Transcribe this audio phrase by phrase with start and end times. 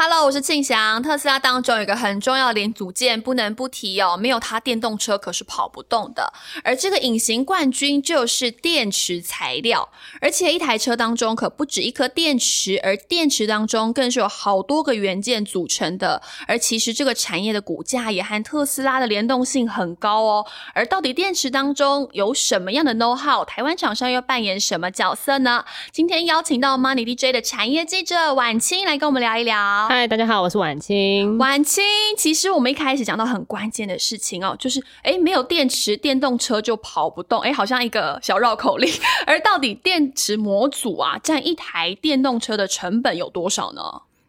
[0.00, 1.02] Hello，我是庆祥。
[1.02, 6.32] 特斯拉当中有一个很重要的零组件，不能不提哦，没有它电动车可是跑不动的。
[6.62, 9.88] 而这个隐形冠军就是电池材料，
[10.20, 16.22] 而且一台车当中可不止一颗电池，而电池当中更是有好多个元件组成的。
[16.46, 20.46] 而其实这个产业的股价也和特斯拉的联动性很高哦。
[20.74, 25.64] 而到底电池当中有什么样的 know how，台湾厂商又扮演什么角色呢？
[25.90, 29.87] 今天邀请到 Money DJ 的产业记者婉清来跟我们聊一聊。
[29.90, 31.38] 嗨，大家好，我是婉清。
[31.38, 31.82] 婉清，
[32.14, 38.92] 其实我们一开始讲到很关键的事情哦，就是哎，没有电池，电动车就跑不动，哎，好像一个小绕口令。
[39.26, 43.80] 而到底电池模组啊，占一台电动车的成本有多少呢？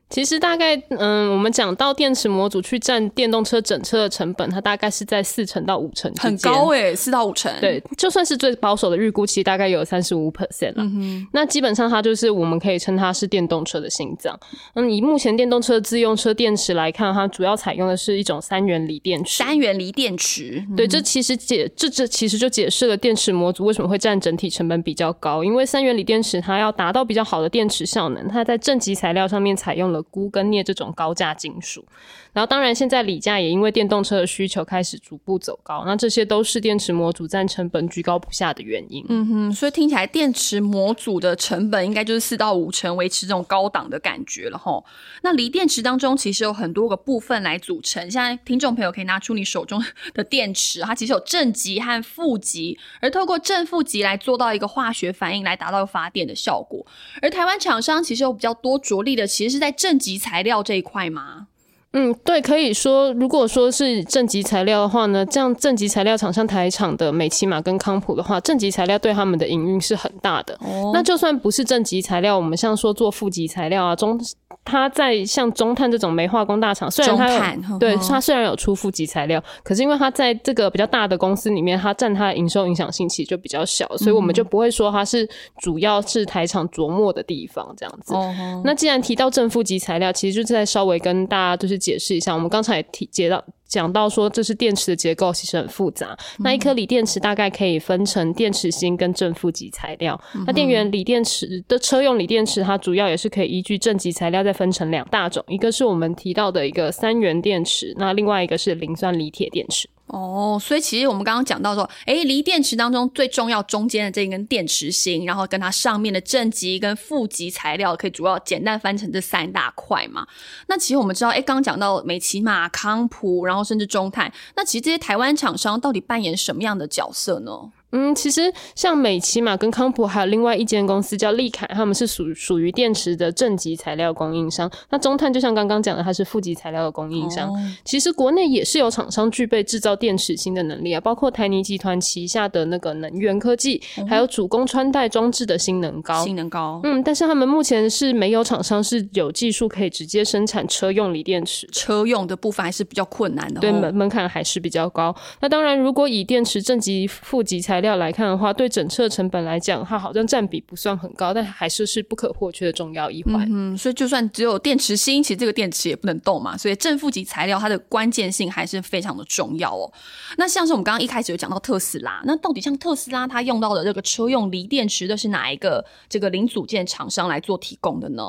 [0.09, 7.53] 其实大概，嗯，我们讲到电池模组去占电动车整车的成本，它大概是在四成到五成很高诶，四到五成。
[7.61, 10.83] 对，就算是最保守的预估，其实大概有三十五 percent 了。
[11.31, 14.37] 那基本上它就是我们可以称它是电动车的心脏。
[14.73, 19.43] 嗯，以目前电动车自用车电池来看，它主要采用的是一种三元锂电池。
[19.43, 31.85] 三元锂电池，对，这其实解这这其实就解释了电池模组为什么会占整体成本比较高，因为三元锂电池它要达到比较好的电池效能，它在正极材料上面采用了钴跟镍这种高价金属。
[32.31, 39.03] 然后，当然，现在锂价也因为电动车的需求开始逐步走高，那这些都是电池模组占成本居高不下的原因。
[39.09, 44.83] 嗯哼，所以听起来电池模组的成本应该就是四到五成，维持这种高档的感觉了哈。
[45.23, 49.83] 那锂电池当中其实有很多个部分来组成，现在听众朋友可以拿出你手中
[50.13, 56.85] 的电池，它其实有正极和负极，而透过正负极来做到一个化学反应，来达到发电的效果。
[57.23, 61.47] 而台湾厂商其实有比较多着力的，其实是在正极材料这一块吗？
[61.91, 70.53] 嗯，对，可以说，如果说是正极材料的话呢，这样正极材料厂商台厂的美骑马跟康普的话，正极材料对他们的营运是很大的。
[70.61, 74.21] 哦，那就算不是正极材料，我们像说做负极材料啊，中，
[74.69, 85.27] 它在像中碳这种煤化工大厂，虽然它对它虽然有出负极材料，可是因为它在这个比较大的公司里面，它占它的营收影响性其实就比较小，所以我们就不会说它是
[85.59, 88.13] 主要是台厂琢磨的地方这样子。
[88.13, 91.79] 哦，那既然提到正负极材料，其实就是在稍微跟大家就是。
[91.79, 96.17] 解释一下，我们刚才也提接到讲到说，这是电池的结构其实很复杂。
[96.39, 100.19] 那一颗锂电池大概可以分成电池芯跟正负极材料。
[100.45, 109.87] 那电源锂电池的车用锂电池，它主要也是可以依据正极材料再分成两大种，一个是我们提到的一个三元电池，那另外一个是磷酸锂铁电池。
[110.09, 120.27] 哦，所以其实我们刚刚讲到说，哎，锂电池当中最重要中间的这一根电池芯，然后跟它上面的正极跟负极材料，可以主要简单翻成这三大块嘛。
[120.67, 127.51] 那其实我们知道，哎，刚刚讲到美骑马、康普，然后甚至中泰，那其实这些台湾厂商到底扮演什么样的角色呢？
[127.91, 134.69] 嗯，其实像美骑马跟康普，还有另外一间公司叫利凯，他们是属属于电池的正极材料供应商。
[134.89, 137.51] 那中碳就像刚刚讲的，它是负极材料的供应商。
[137.83, 146.23] 其实国内也是有厂商具备制造电池芯的能力啊，包括台泥集团旗下的那个能源科技，还有主攻穿戴装置的新能高。
[146.23, 151.67] 新能高，嗯，但是他们目前是没有厂商是有技术可以直接生产车用锂电池。
[151.71, 155.15] 车用的部分还是比较困难的，对门门槛还是比较高。
[155.39, 163.47] 那当然，如果以电池正极、负极材料来看的话，对整车成本来讲，它好像占比不算很高，但还是是不可或缺的重要一环。
[163.51, 166.57] 嗯，所以就算只有电池芯，其实这个电池也不能动嘛。
[166.57, 169.91] 所以正负极材料它的关键性还是非常的重要哦。
[170.37, 178.23] 那像是我们刚刚一开始有讲到特斯拉，那到底像特斯拉它用到的这个车用锂电池的是哪一个这个零组件厂商来做提供的呢？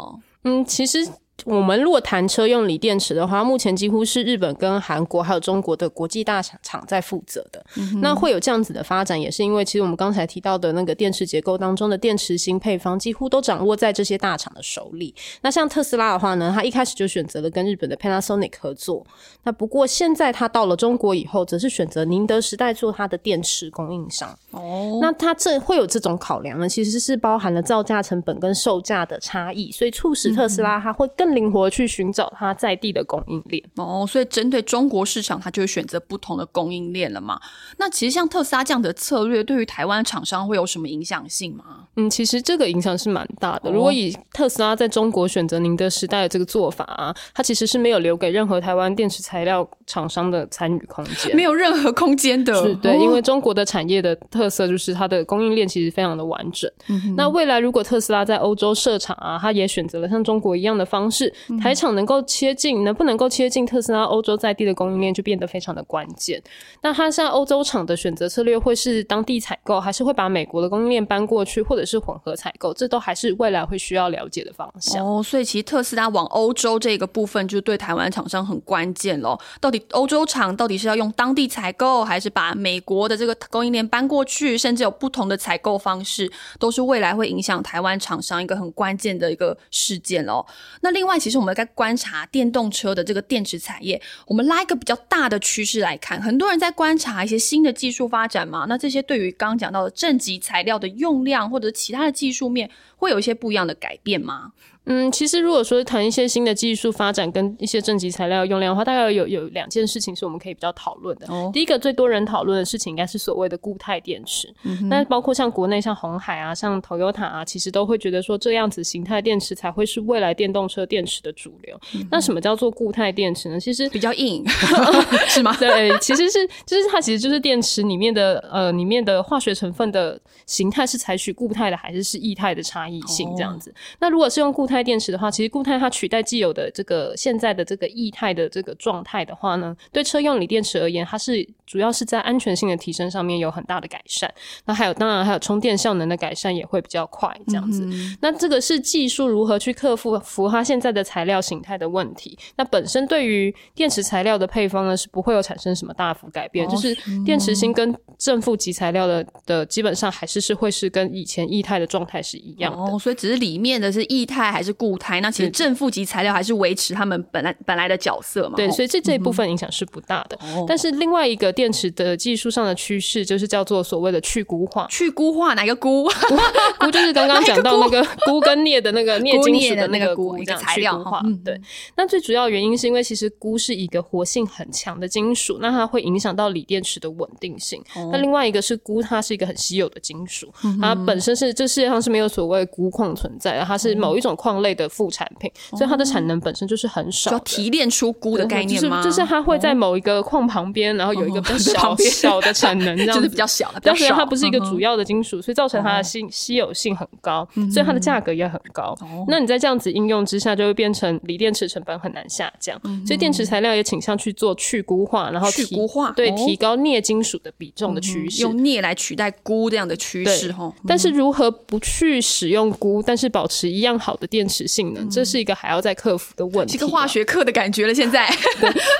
[0.45, 1.09] 嗯，其实。
[1.45, 7.65] 我们如果谈车用锂电池的话，目前几乎是日本跟韩国还有中国的国际大厂厂在负责的。
[8.03, 15.15] 那会有这样子的发展，也是因为其实我们刚才提到的那个电池结构当中的电池芯配方，几乎都掌握在这些大厂的手里。
[15.41, 19.07] 那像特斯拉的话呢，它一开始就选择了跟日本的 Panasonic 合作。
[19.45, 24.37] 那不过现在它到了中国以后，则是选择宁德时代做它的电池供应商。
[24.51, 26.69] 哦，那它这会有这种考量呢？
[26.69, 31.30] 其实是包含了造价成本跟售价的差异，所以促使特斯拉它会更。
[31.35, 37.41] 灵活去寻找它在地的供应链哦，所以针对中国市场，它就会选择不同的供应链了嘛。
[37.79, 41.65] 那其实像特斯拉这样的策略，对于台湾厂商会有什么影响性吗？
[41.97, 43.71] 嗯，其实这个影响是蛮大的。
[43.71, 52.55] 如果以特斯拉在中国选择宁德时代的这个做法啊，它其实是没有留给任何台湾电池材料厂商的参与空间，没有任何空间的。
[52.63, 56.71] 是对，因为中国的产业的特色就是它的供应链其实非常的完整。
[56.89, 66.41] 嗯那未来如果特斯拉在欧洲设厂啊，它也选择了像中国一样的方方式，台厂能够切进，能不能够切进特斯拉欧洲在地的供应链，就变得非常的关键。
[66.83, 72.73] 那它现在欧洲厂的选择策略会是当地采购，还是会把美国的供应链搬过去，或者是混合采购？
[72.73, 75.05] 这都还是未来会需要了解的方向。
[75.05, 79.41] 哦，所以其实特斯拉往欧洲这个部分，就对台湾厂商很关键咯。
[79.61, 84.57] 到底欧洲厂到底是要用当地采购，还是把美国的这个供应链搬过去？
[84.57, 86.31] 甚至有不同的采购方式，
[86.61, 90.45] 都是未来会影响台湾厂商一个很关键的一个事件哦。
[90.83, 98.67] 那另另外，其实我们在观察电动车的这个电池产业，我们拉一个比较大的趋势来看，很多人在观察一些新的技术发展嘛。
[98.69, 104.53] 那这些对于刚刚讲到的正极材料的用量，或者其他的技术面，会有一些不一样的改变吗？
[104.87, 111.29] 嗯，其实如果说谈一些新的技术发展跟一些正极材料用量的话，大概有有两件事情是我们可以比较讨论的。
[111.53, 114.53] 第一个最多人讨论的事情，应该是所谓的固态电池。
[114.89, 121.79] 那包括像国内像红海啊、像 Toyota 啊，其实都会觉得说这样子形态电池才会是未来电动车电池的主流。
[122.11, 123.61] 那什么叫做固态电池呢？
[123.61, 124.43] 其实比较硬，
[125.29, 125.55] 是吗？
[125.59, 133.73] 对，其实是就是它其实就是电池里面的呃里面的化学成分的形态是采取固态的还是是液态的差异性这样子。
[134.01, 144.33] 那如果是用固态电池的话，其实固态它取代既有的这个现在的这个液态的这个状态的话呢，对车用锂电池而言，它是主要是在安全性的提升上面有很大的改善。
[144.65, 147.87] 那还有当然还有充电效能的改善也会比较快，这样子。
[148.21, 152.39] 那这个是技术如何去克服符合它现在的材料形态的问题。
[152.57, 162.99] 那本身对于电池材料的配方呢，是不会有产生什么大幅改变，就是电池芯跟正负极材料的的基本上还是是会是跟以前液态的状态是一样的。
[162.99, 168.57] 所以只是里面的是液态还是固态，那其实正负极材料还是维持他们本来本来的角色嘛？
[168.57, 170.39] 对，所以这这一部分影响是不大的。
[170.69, 174.87] 但是另外一个电池的技术上的趋势，就是叫做所谓的去钴化。
[174.91, 176.07] 去钴化哪个钴？
[176.79, 181.23] 钴就是刚刚讲到那个钴跟镍的那个 镍金属的那个钴，一个材料化。
[181.43, 181.59] 对，
[181.97, 187.83] 那最主要原因是因为其实钴是一个活性很强的金属，那它会影响到锂电池的稳定性。
[188.13, 199.03] 那另外一个是钴，它是一个很稀有的金属，它本身是这世界上是没有所谓钴矿存在的，它是某一种矿类的副产品，所以它的产能本身就是很少，要提炼出钴的概念吗？
[199.03, 203.31] 就是它会在某一个矿旁边，然后有一个比较 小的产能， 这样子。
[203.31, 208.93] 比较小，但是它不是一个主要的金属，所以造成它的稀稀有性很高，所以它的价格也很高。
[209.29, 212.77] 那你在这样子应用之下，就会变成锂电池成本很难下降，
[213.07, 220.73] 所以电池材料也倾向去做去钴化，然后去钴化，对，提高镍金属的比重的趋势，用镍来取代钴这样的趋势哈。
[220.89, 226.79] 但是如何不去使用钴，但是保持一样好的电池性能，这是一个还要再克服的问题。
[226.79, 228.29] 个化学课的感觉了，现在。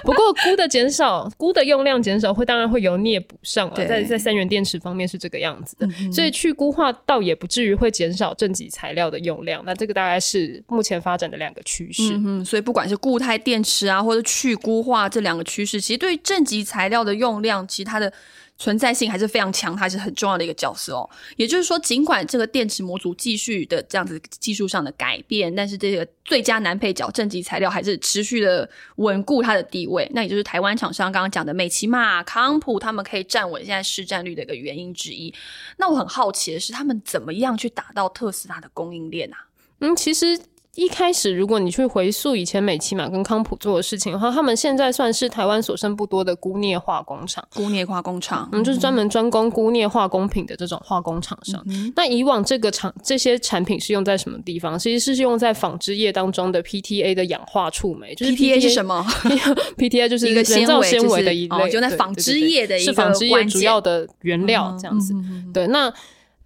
[0.05, 3.75] 不过钴的减少，钴的用量减少，会当然会由镍补上啊。
[3.77, 9.63] 在在三元电池方面是这个样子的，所以去钴化倒也不至于会减少正极材料的用量。
[9.65, 12.13] 那这个大概是目前发展的两个趋势。
[12.15, 18.13] 嗯，所以不管是固态电池啊，或者去钴化这两个趋势，其实对正极材料的用量，其实它的。
[18.61, 21.09] 存在性还是非常强，它是很重要的一个角色哦。
[21.37, 30.07] 也就是说，尽管这个电池模组继续的这样子技术上的改变，但是这个最佳男配角正极材料还是持续的稳固它的地位。
[30.15, 35.33] 那也就是台湾厂商刚刚讲的美骑马、康普，他们可以站稳现在市占率的一个原因之一。
[35.79, 39.47] 那我很好奇的是，他们怎么样去打到特斯拉的供应链啊？
[39.79, 40.39] 嗯，其实。
[40.77, 47.45] 一开始，如果你去回溯以前美琪玛跟康普做的事情的话，他们现在算是台湾所剩不多的钴镍化工厂。
[47.51, 51.61] 钴镍化工厂，嗯，就是专门专攻钴镍化工品的这种化工厂商。
[51.97, 54.79] 那以往这个厂这些产品是用在什么地方？
[54.79, 58.15] 其实是用在纺织业当中的 PTA 的氧化触媒。
[58.15, 59.05] 就是 PTA 是什么？
[59.77, 65.13] PTA 就是一个人造纤维的一类，就在纺织业的一个纺织业主要的原料这样子。
[65.53, 65.93] 对，那。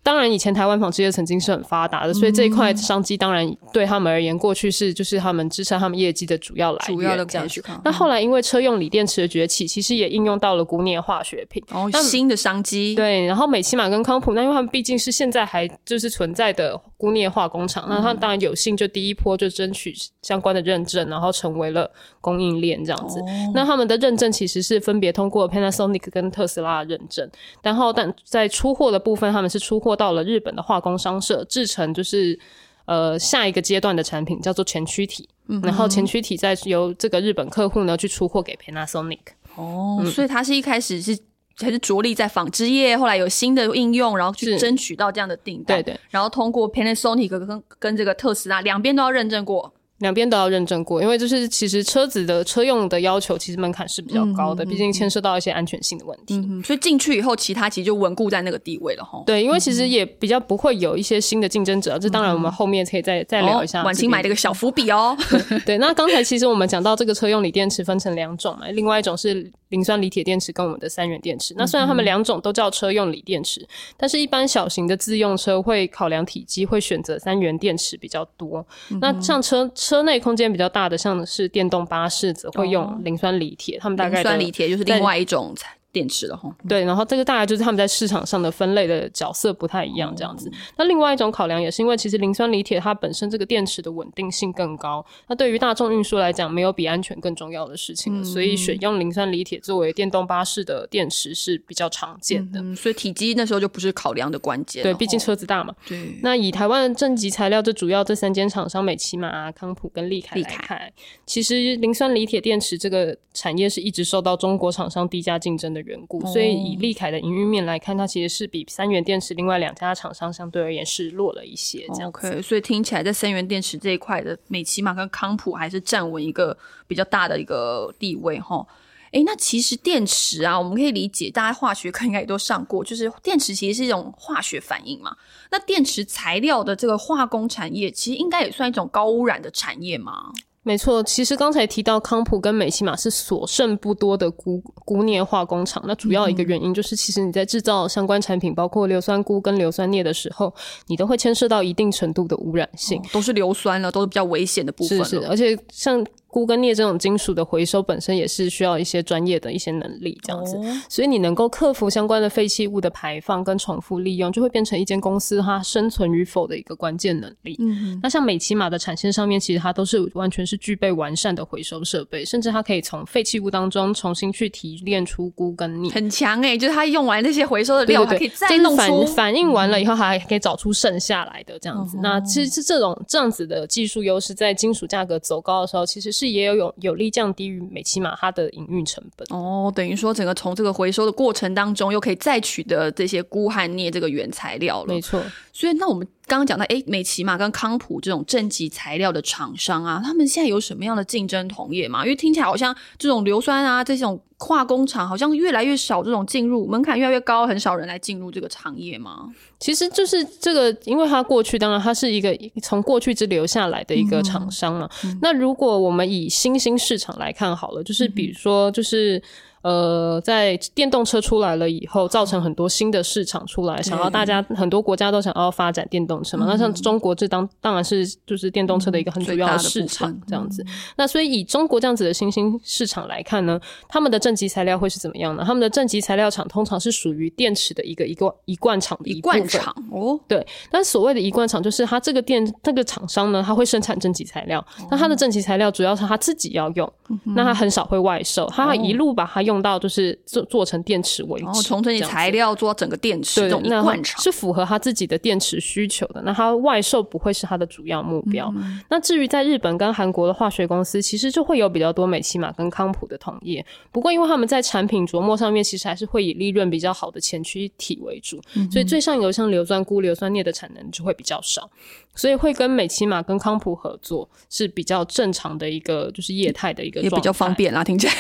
[0.05, 6.97] 当然，以前台湾纺织业曾经是很发达的，所以这一块商机当然对他们而言，过去是就是他们支撑他们业绩的主要来源。
[6.97, 7.49] 主要的这样
[7.85, 12.95] 那后来因为车用锂电池的崛起，其实也应用到了钴镍化学品，哦，新的商机。
[12.95, 23.19] 对，然后美其玛跟康普，那因为他们毕竟是现在还就是存在的钴镍化工厂，那他当然有幸就第一波就争取相关的认证，然后成为了供应链这样子。
[23.55, 27.27] 那他们的认证其实是分别通过 Panasonic 跟特斯拉认证，
[27.63, 29.95] 然后但在出货的部分，他们是出货。
[29.95, 32.37] 到了日本的化工商社制成，就是
[32.85, 35.29] 呃下一个阶段的产品叫做前驱体，
[35.63, 39.21] 然后前驱体再由这个日本客户呢去出货给 Panasonic。
[39.55, 41.17] 哦，所以它是一开始是
[41.57, 45.83] 还是着力在纺织业，后来有新的应用，然后去争取到这样的订单。
[45.83, 49.73] 对对，然后通过 Panasonic 跟跟这个特斯拉两边都要认证过。
[49.99, 56.35] 两边都要认证过，因为就是其实车子的车用的要求其实门槛是比较高的，毕竟牵涉到一些安全性的问题。
[56.35, 59.23] 嗯，所以进去以后，其他其实就稳固在那个地位了哈。
[59.25, 61.97] 对，因为其实也比较不会有一些新的竞争者。
[61.97, 63.85] 这当然我们后面可以再再聊一下。
[63.85, 65.17] 晚清买了个小伏笔哦。
[65.65, 71.53] 对，那刚才其实我们讲到这个车用锂电池分成两种嘛，另外一种是磷酸锂铁电池跟我们的三元电池。
[71.59, 73.67] 那虽然它们两种都叫车用锂电池，
[73.97, 78.65] 但是一般小型的自用车会考量体积，会选择三元电池比较多。
[79.01, 83.79] 那像车车内空间比较大的，像是电动巴士，则会用磷酸锂铁。
[83.81, 85.53] 他们大概磷酸锂铁就是另外一种
[85.95, 90.51] 电池的哈，对，然后这个大概就是他们在市场上的分类的角色不太一样这样子。
[90.77, 98.25] 那另外一种考量也是因为，其实磷酸锂铁它本身这个电池的稳定性更高，那对于大众运输来讲，没有比安全更重要的事情了。
[98.25, 102.61] 所以选用磷酸锂铁作为电动巴士的电池是比较常见的。
[102.75, 105.73] 所以体积那时候就不是考量的关键，对，毕竟车子大嘛。
[105.87, 106.19] 对。
[106.23, 110.93] 那以台湾正极材料这主要这三间厂商美骑马、康普跟利凯来看，
[111.25, 116.65] 其实磷酸锂铁电池这个产业是一直受到中国厂商低价竞争的缘故，所以。
[116.65, 121.85] 以利凯的营运面来看，它其实是比三元电池另外两家厂商相对而言是弱了一些。
[121.89, 128.65] 这样，OK，所以听起来在三元电池这一块的美骑马跟康普还是站稳一个比较大的一个地位哈。
[129.11, 135.15] 诶，那其实电池啊，我们可以理解，大家化学课应该也都上过，就是电池其实是一种化学反应嘛。
[135.51, 140.33] 那电池材料的这个化工产业，其实应该也算一种高污染的产业吗？
[140.65, 150.53] 没错，其实刚才提到康普跟美西玛是所剩不多的钴钴镍化工厂，那主要一个原因就是，其实你在制造相关产品，包括硫酸钴跟硫酸镍的时候，
[150.87, 155.05] 你都会牵涉到一定程度的污染性，都是硫酸了，都是比较危险的部分。
[155.05, 156.05] 是是，而且像。
[156.35, 167.57] 钴跟镍这种金属的回收本身也是需要一些专业的一些能力，这样子，所以你能够克服相关的废弃物的排放跟重复利用，就会变成一间公司它生存与否的一个关键能力。
[167.61, 176.59] 嗯，那像美骑马的产线上面，其实它都是完全是具备完善的回收设备，甚至它可以从废弃物当中重新去提炼出钴跟镍，很强哎！
[176.59, 181.99] 就是它用完那些回收的料，还可以再弄出反应完了以后，还可以找出剩下来的这样子。
[182.03, 187.11] 那其实是这种这样子的技术优势，在金属价格走高的时候，其实是也有有有利。
[187.15, 194.93] 降低于美骑马它的营运成本哦，等于说整个从这个回收的过程当中，又可以再取得这些钴和镍这个原材料了。
[194.93, 202.03] 没错，所以那我们刚刚讲到，哎，美骑马跟康普这种正极材料的厂商啊，他们现在有什么样的竞争同业吗？
[202.03, 209.29] 因为听起来好像这种硫酸啊这种化工厂好像越来越少，这种进入门槛越来越高，很少人来进入这个行业吗？
[209.61, 214.89] 其实就是这个，因为它过去当然它是一个从过去之留下来的一个厂商嘛。
[215.21, 219.23] 那如果我们以新兴市场来看好了，就是比如说就是。
[219.65, 226.45] 呃，在电动车出来了以后，造成很多新的市场出来，想要大家很多国家都想要发展电动车嘛。
[226.47, 230.63] 那像中国这当当然是就是电动车的一个很主要的市场这样子。
[230.97, 235.43] 那所以以中国这样子的新兴市场来看呢，他们的正极材料会是怎么样呢？
[235.47, 240.21] 他们的正极材料厂通常是属于电池的一个一个一罐厂的一罐厂哦。
[240.29, 246.93] 对，但所谓的一罐厂就是它这个电这个厂商呢，它会生产正极材料，那它的正极材料主要是它自己要用，
[247.35, 249.54] 那它很少会外售，它一路把它用。
[249.55, 256.21] 用到就是做做成电池为止，从这些材料做整个电池，这种一贯厂是符合他自己的电池需求的。
[256.23, 258.53] 那他外售不会是他的主要目标。
[258.91, 263.65] 那至于在日本跟韩国的化学公司，其实就会有比较多美奇玛跟康普的同业。
[263.93, 268.41] 不过因为他们在产品琢磨上面，其实还是会以利润比较好的前驱体为主，
[268.73, 271.71] 所以最上游像硫酸钴、硫酸镍的产能就会比较少。
[272.15, 278.13] 所以会跟美骑马跟康普合作是比较正常的一个，就是业态的一个，也比较方便啦，听起来。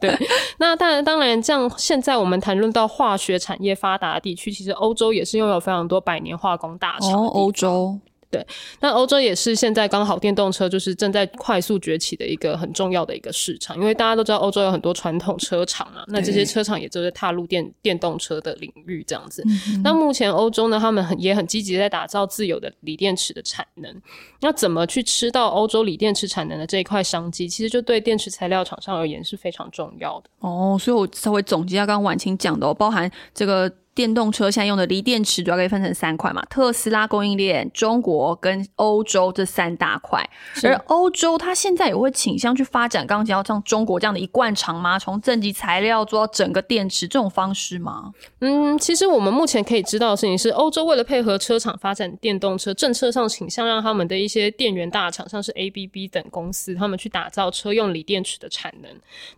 [0.00, 0.16] 对，
[0.58, 7.12] 那当然，当然，这样现在我们谈论到化学产业发达的地区，其实欧洲也是拥有非常多百年化工大厂。
[7.12, 7.98] 哦，欧洲。
[8.30, 8.46] 对，
[8.80, 19.42] 那欧洲也是现在刚好电动车就是正在快速崛起的一个很重要的一个市场，因为大家都知道欧洲有很多传统车厂啊，那这些车厂也就是踏入电电动车的领域这样子。
[19.82, 24.02] 那目前欧洲呢，他们很也很积极在打造自有的锂电池的产能。
[24.40, 30.28] 那怎么去吃到欧洲锂电池产能的这一块商机，其实就对电池材料厂商而言是非常重要的。
[30.40, 33.72] 哦，所以我稍微总结一下刚刚婉清讲的，哦，包含这个。
[33.98, 40.24] 电动车现在用的锂电池主要可以分成三块嘛，特斯拉供应链、中国跟欧洲这三大块。
[40.62, 44.96] 而欧洲它现在也会倾向去发展，刚刚讲到像中国这样的一贯厂吗？
[44.96, 48.12] 从正极材料做到整个电池这种方式吗？
[48.38, 58.88] 嗯，其实我们目前可以知道的事情是，欧洲为了配合车厂发展电动车，政策上倾向让他们的一些电源大厂，像是 ABB 等公司，他们去打造车用锂电池的产能。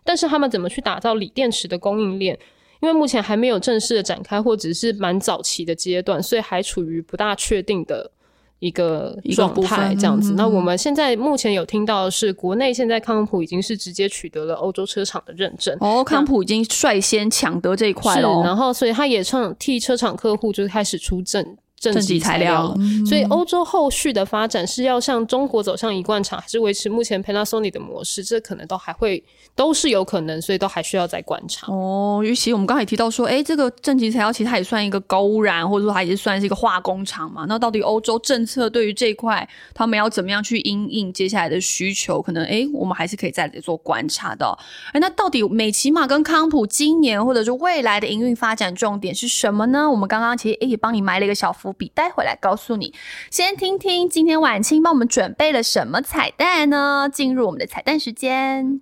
[0.03, 2.37] 但是他们怎么去打造锂电池的供应链？
[2.81, 8.11] 因为目前还没有正式的展开，或者是蛮早期的阶段，所以还处于不大确定的
[8.59, 10.33] 一个状态这样子。
[10.33, 15.75] 那我们现在目前有听到的是，国内现在康普已经是直接取得了欧洲车厂的认证。
[15.79, 18.41] 哦，康普已经率先抢得这一块了。
[18.43, 21.57] 然后，所以他也创替车厂客户就是开始出证。
[21.81, 22.71] 正极材料，
[23.07, 28.23] 所以欧洲后续的发展是要向中国走向一贯厂，还是维持目前 Panasonic 的模式？
[28.23, 29.23] 这可能都还会
[29.55, 31.73] 都是有可能，所以都还需要再观察。
[31.73, 37.45] 哦，尤其我们刚才也提到说，哎，这个正极材料其实它也算一个高污染，或者说它也是算是一个化工厂嘛。
[37.47, 42.21] 那到底欧洲政策对于这一块，他们要怎么样去因应接下来的需求？
[42.21, 44.55] 可能哎，我们还是可以再做观察的。
[44.93, 49.89] 哎，那到底美骑马跟康普今年或者是未来的营运发展重点是什么呢？
[49.89, 51.70] 我们刚刚其实哎也帮你埋了一个小伏。
[51.73, 52.93] 笔待回来告诉你，
[53.29, 57.09] 先听听今天晚清帮我们准备了什么彩蛋呢？
[57.11, 58.79] 进入我们的彩蛋时间。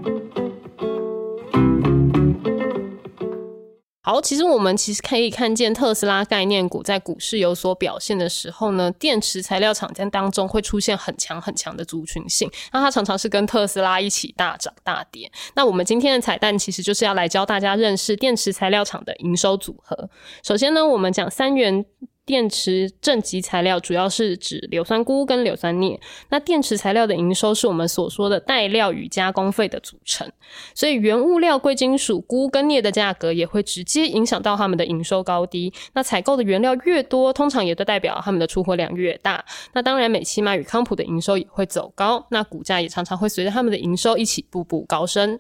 [4.02, 15.32] 好，其实我们其实可以看见特斯拉概念股在股市有所表现的时候呢，电池材料厂家当中会出现很强很强的族群性，那它常常是跟特斯拉一起大涨大跌。
[15.54, 20.10] 那我们今天的彩蛋其实就是要来教大家认识电池材料厂的营收组合。
[20.44, 21.86] 首先呢，我们讲三元。
[22.30, 26.00] 电池正极材料主要是指硫酸钴跟硫酸镍。
[26.30, 30.32] 那电池材料的营收是我们所说的带料与加工费的组成，
[30.76, 35.74] 所以原物料贵金属钴跟镍的价格也会直接影响到他们的营收高低。
[35.94, 39.44] 那采购的原料越多，通常也都代表他们的出货量越大。
[39.74, 45.40] 那当然，美骑马与康普的营收也会走高，那股价也常常会随着他们的营收一起步步高升。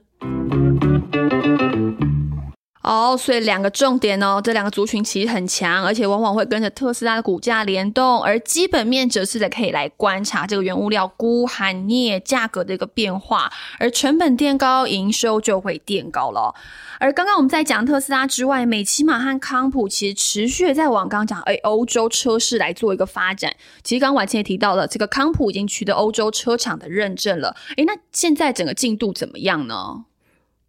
[2.89, 16.55] 哦，所以两个重点哦，这两个族群其实很强，而且往往会跟着特斯拉的股价联动，而基本面则是的可以来观察这个原物料钴、含镍价格的一个变化，而成本垫高，营收就会垫高了。
[16.99, 23.53] 而刚刚我们在讲特斯拉之外，美骑马和康普其实持续在往刚刚讲，哎，欧洲车市来做一个发展。
[23.83, 27.55] 其实刚刚婉清也提到了，这个康普已经取得欧洲车厂的认证了。
[27.77, 30.05] 哎，那现在整个进度怎么样呢？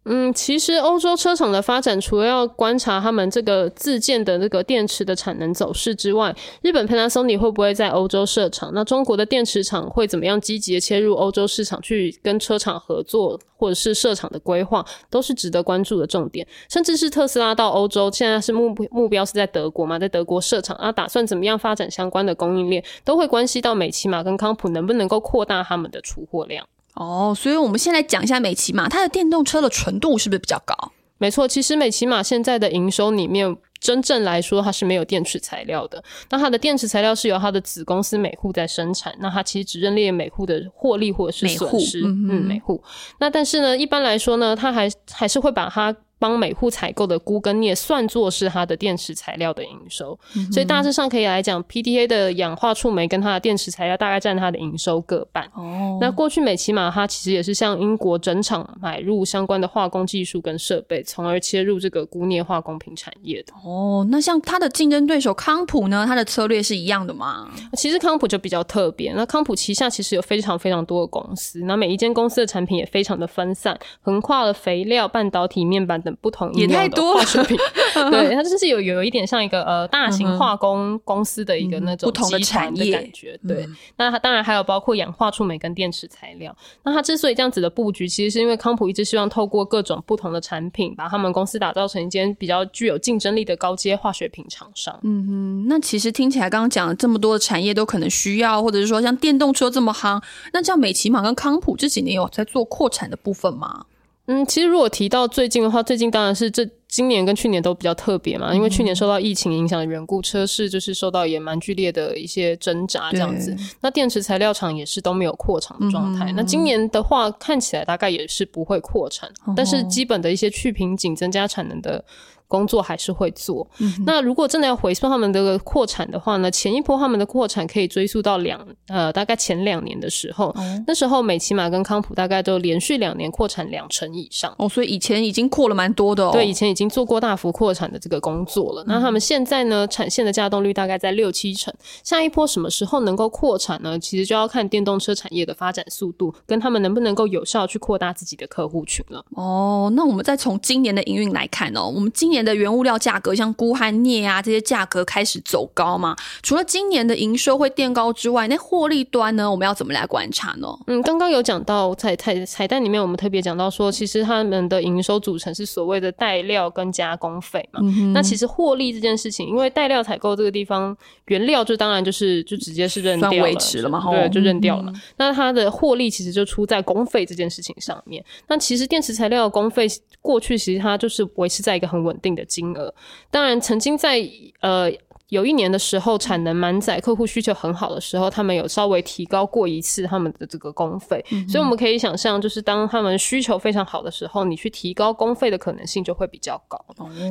[0.03, 8.71] 嗯，其实欧洲车厂的发展，除了要观察他们这个自建的那个电池的产能走势之外，日本 Panasonic 会不会在欧洲设厂？
[8.73, 16.47] 那中国的电池厂会怎么样积极的切入欧洲市场，去跟车厂合作，或者是设厂的规划，都是值得关注的重点。
[16.67, 26.65] 甚至是特斯拉到欧洲，现在是目目标是在德国嘛，在德国设厂，那打算怎么样发展相关的供应链，都会关系到美骑马跟康普能不能够扩大他们的出货量。
[26.95, 30.75] 哦，所以我们先来讲一下美骑马，它的电动车的纯度是不是比较高？
[31.17, 36.03] 没错，其实美骑马现在的营收里面，真正来说它是没有电池材料的。
[36.29, 42.01] 那它的电池材料是由它的子公司美户在生产，那它其实只认列美户的获利或者是损失。
[42.03, 42.83] 嗯，美户。
[43.19, 45.95] 那但是呢，一般来说呢，它还还是会把它。
[46.21, 50.17] 帮每户采购的钴跟镍算作是它的电池材料的营收，
[50.51, 55.43] 所以大致上可以来讲，PDA 的氧化触媒跟它的电池材料大概占它的营收各半。
[55.55, 63.53] 哦，那过去美骑马它其实也是向英国整厂买入相关的化工技术跟设备，从而切入这个钴镍化工品产业的。
[63.65, 66.05] 哦，那像它的竞争对手康普呢？
[66.07, 67.49] 它的策略是一样的吗？
[67.73, 76.10] 其实康普就比较特别，那康普旗下其实有非常非常多的公司，那每一间公司的产品也非常的分散，横跨了肥料、半导体、面板等。
[76.19, 77.57] 不同也太多化学品，
[78.11, 83.39] 对 它就是有有一点像一个呃大型化工公司的一个那种不同的产业感觉。
[83.47, 86.55] 对，那它当然还有包括氧化触媒跟电池材料。
[86.83, 94.97] 那它之所以这样子的布局，其实是因为康普一直希望透过各种不同的产品，把他们公司打造成一间比较具有竞争力的高阶化学品厂商。
[95.03, 100.21] 嗯哼，那其实听起来刚刚讲了这么多的产业都可能需要，或者是说像电动车这么夯，
[100.53, 103.85] 那像美骑马跟康普这几年有在做扩产的部分吗？
[104.31, 113.55] 嗯，其实如果提到最近的话，最近当然是这今年跟去年都比较特别嘛，因为去年受到疫情影响的缘故，车市就是受到也蛮剧烈的一些挣扎这样子。
[113.81, 116.31] 那电池材料厂也是都没有扩厂的状态。
[116.31, 122.03] 那今年的话，看起来大概也是不会扩产，但是基本的一些去瓶颈、增加产能的。
[122.51, 123.65] 工作还是会做。
[124.05, 126.51] 那如果真的要回溯他们的扩产的话呢？
[126.51, 128.59] 前一波他们的扩产可以追溯到两
[128.89, 130.53] 呃，大概前两年的时候，
[130.85, 134.53] 那时候美骑马跟康普大概都连续两年扩产两成以上。
[134.57, 136.31] 哦，所以以前已经扩了蛮多的哦。
[136.33, 138.83] 对，以前已经做过大幅扩产的这个工作了。
[138.85, 141.73] 那他们现在呢，产线的架动率大概在六七成。
[142.03, 143.97] 下一波什么时候能够扩产呢？
[143.97, 149.23] 其实就要看电动车产业的发展速度，跟他们能不能够有效去扩大自己的客户群了。
[149.35, 152.40] 哦，那我们再从今年的营运来看哦，我们今年。
[152.41, 156.15] 年的原物料价格，像钴和镍啊这些价格开始走高嘛。
[156.41, 160.67] 除了今年的营收会垫高之外，那获利端呢，我们要怎么来观察呢？
[160.87, 167.79] 嗯，刚刚有讲到彩彩彩蛋里面，我们特别讲到说，其实他们的营收组成是所谓的带料跟加工费嘛。
[168.13, 174.91] 那其实获利这件事情，因为带料采购这个地方原料就当然就是就直接是认掉了嘛，对，就认掉了。
[175.17, 178.23] 那它的获利其实就出在工费这件事情上面。
[178.47, 179.87] 那其实电池材料的工费
[180.21, 182.93] 过去其实它就是维持在一个很稳定的金额。
[183.29, 184.21] 当然，曾经在
[184.61, 184.91] 呃。
[185.31, 196.77] 有一年的时候，产能满载，客户需求很好的时候，他们有稍微提高过一次他们的这个工费，所以我们可以想象，就是当他们需求非常好的时候，你去提高工费的可能性就会比较高。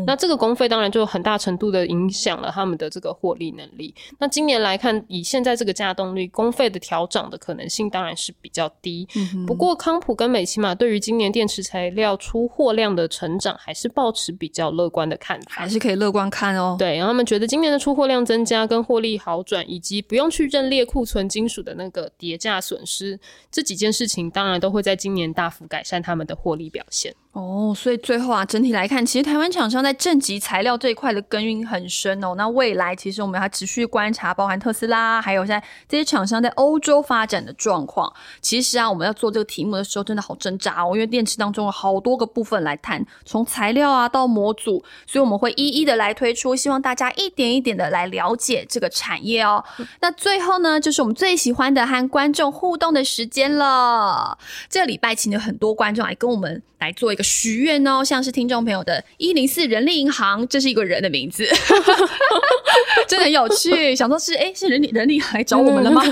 [0.06, 3.94] 那这个工费当然就很大程度的影响了他们的这个获利能力。
[4.18, 9.06] 那今年来看，以现在这个价动率，工费的调整的可能性当然是比较低。
[9.46, 16.76] 不过康普跟美奇玛对于今年电池材料出货量的成长，还是保持比较乐观的看法，还是可以乐观看哦。
[16.78, 23.18] 对，然后他们觉得今年的出出货量增加、跟获利好转，以及不用去认列库存金属的那个叠价损失，
[23.50, 27.12] 这几件事情当然都会在今年大幅改善他们的获利表现。
[27.32, 32.34] 哦，所以最后啊，整体来看，其实台湾厂商在正极材料这一块的耕耘很深哦。
[32.36, 38.12] 那未来其实我们要持续观察，包含特斯拉，还有在这些厂商在欧洲发展的状况。
[38.40, 49.64] 其实啊，我们要做这个题目的时候，真的好挣扎哦，因为电池当中有好多个部分来谈，从材料啊到模组，所以我们会一一的来推出，希望大家一点一点的来了解这个产业哦。
[50.00, 54.36] 那最后呢，就是我们最喜欢的和观众互动的时间了。
[54.68, 56.60] 这个礼拜请了很多观众来跟我们。
[56.80, 61.46] 来做一个许愿哦，像是听众朋友的一零四人力银行，这是一个人的名字，
[63.08, 63.94] 真的很有趣。
[63.94, 66.02] 想说是哎，是人力人力来找我们了吗？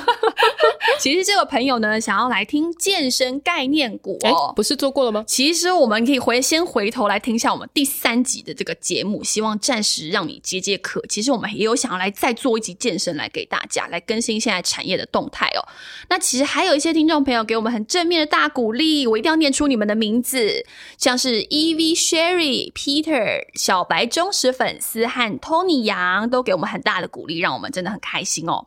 [0.98, 5.24] 其实这个朋友呢，想要来听健身概念股哦，不是做过了吗？
[5.26, 11.02] 其实我们可以回先回头来听一下我们第三集的这个节目，希望暂时让你解解渴。
[11.08, 15.62] 其实我们也有想要来再做一集健身来给大家来更新现在产业的动态哦。
[16.08, 20.64] 那其实还有一些听众朋友给我们很正面的大鼓励，我一定要念出你们的名字。
[20.96, 28.66] 像是 E V Sherry Peter 小白忠实粉丝和 Tony 杨都给我们很大的鼓励，让我们真的很开心哦。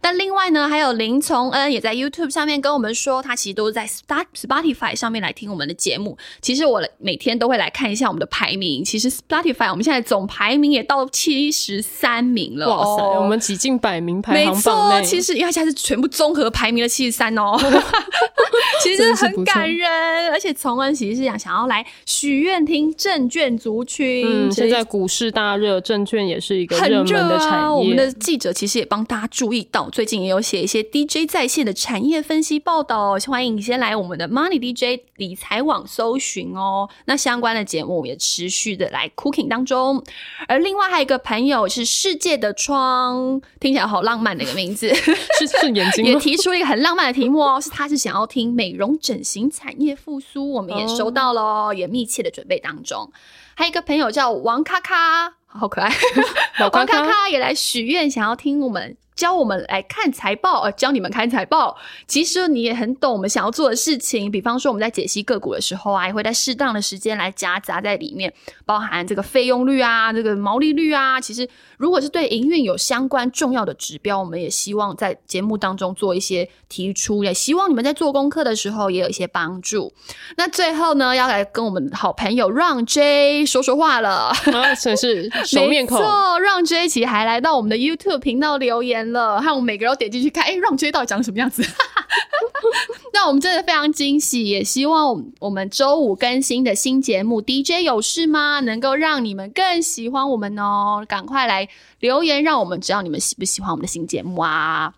[0.00, 6.18] 但另外呢，还有林从恩也在 YouTube 上面跟我们说，他其实都是在 Spotify 上面来听我们的节目。
[6.40, 8.84] 其实我每天都会来看一下我们的排名。
[8.84, 12.68] 其实 Spotify 我们现在总排名也到七十三名了。
[12.68, 15.04] 哇塞，我们挤进百名排行榜内。
[15.04, 17.56] 其实因为现在是全部综合排名的七十三哦，
[18.88, 19.88] 其实很感人。
[20.30, 21.38] 而且从恩其实是想。
[21.38, 27.68] 想要来许愿听证券族群，嗯，现在股市大热，证券也是一个很热门的产业。
[27.68, 33.16] 我们的记者其实也帮大家注意到，最近也有写一些 DJ 在线的产业分析报道。
[33.28, 36.88] 欢迎你先来我们的 Money DJ 理财网搜寻哦。
[37.04, 40.02] 那相关的节目也持续的来 cooking 当中。
[40.48, 44.92] 而另外还有一个朋友是世界的窗，听起来好浪漫的一个名字，
[45.38, 51.32] 是是眼睛，也提出一个很浪漫的题目哦，是他是想要听美容整形产业复苏，我们也收到。
[51.32, 53.12] 喽，也密切的准备当中。
[53.54, 55.92] 还有一个朋友叫王咔咔，好可爱，
[56.72, 58.96] 王咔咔也来许愿，想要听我们。
[59.18, 61.76] 教我们来看财报，呃，教你们看财报。
[62.06, 64.30] 其实你也很懂我们想要做的事情。
[64.30, 68.32] 比方说，我们在解析个股的时候啊，也会在适当的时间来夹杂在里面，
[68.64, 71.20] 包含这个费用率啊，这个毛利率啊。
[71.20, 79.92] 其实，如果是对营运有相关重要的指标，我们也希望在节目当中做一些提出，也希望你们在做功课的时候也有一些帮助。
[80.36, 86.00] 那最后呢，要来跟我们好朋友让 J 说说话了，啊，真是 熟面孔。
[86.40, 89.07] 让 J 其实还来到我们的 YouTube 频道留言。
[89.12, 91.62] 了，还有我们每个人都点进去看，哎，让追到底长什么样子？
[93.12, 98.60] 那我们真的非常惊喜，也希望我们周五更新的新节目 DJ 有事吗？
[98.60, 101.68] 能够让你们更喜欢我们哦，赶快来
[102.00, 104.94] 留言，让我们知道你们喜不喜欢我们的新节目啊！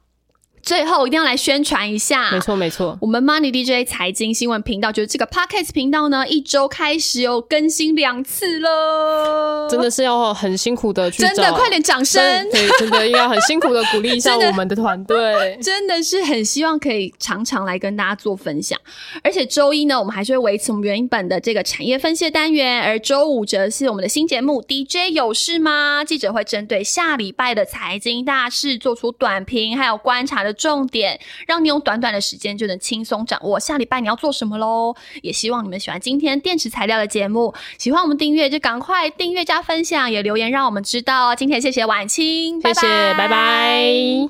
[0.62, 18.79] 最后一定要来宣传一下，没错没错，我们 Money DJ 财经新闻频道就是这个 Podcast 频道呢，一周开始有更新两次了，真的是要很辛苦的去，真的快点掌声，对，真的应该很辛苦的鼓励一下 我们的团队， 真的是很希望可以常常来跟大家做分享，
[19.23, 26.05] 而且周一呢，我们还是会维持我们原本的这个产业分析单元，而周五则是我们的新节目 DJ 有事吗？
[26.05, 30.50] 记者会针对下礼拜的财经大事做出短评，还有观察的。
[30.53, 34.95] 重点，让你用短短的时间就能轻松掌握下礼拜你要做什么喽！
[35.23, 41.35] 也希望你们喜欢今天电池材料的节目，喜欢我们订阅就赶快订阅加分享，也留言让我们知道。
[41.35, 44.29] 今天谢谢晚清，谢谢，拜拜。